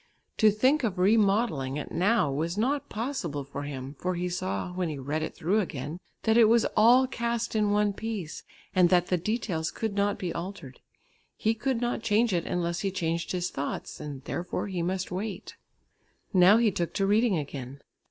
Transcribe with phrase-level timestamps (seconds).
[0.37, 4.89] To think of remodelling it now was not possible for him, for he saw, when
[4.89, 8.41] he read it through again, that it was all cast in one piece
[8.73, 10.79] and that the details could not be altered.
[11.37, 15.55] He could not change it, unless he changed his thoughts, and therefore he must wait.
[16.33, 17.79] Now he took to reading again.